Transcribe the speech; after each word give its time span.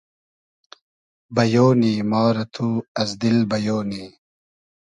بئیۉ 1.35 1.67
نی 1.79 1.93
ما 2.09 2.23
رۂ 2.35 2.43
تو 2.53 2.67
از 3.01 3.09
دیل 3.21 3.37
بئیۉ 3.49 3.77
نی 3.89 4.03